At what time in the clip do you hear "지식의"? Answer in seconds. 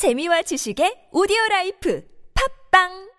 0.40-1.12